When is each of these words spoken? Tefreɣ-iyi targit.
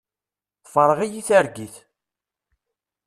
Tefreɣ-iyi 0.63 1.21
targit. 1.27 1.75